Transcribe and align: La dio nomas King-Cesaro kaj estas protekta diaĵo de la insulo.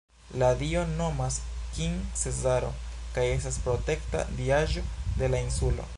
La 0.43 0.47
dio 0.61 0.85
nomas 1.01 1.37
King-Cesaro 1.75 2.71
kaj 3.19 3.27
estas 3.37 3.61
protekta 3.69 4.27
diaĵo 4.41 4.89
de 5.21 5.35
la 5.35 5.47
insulo. 5.51 5.89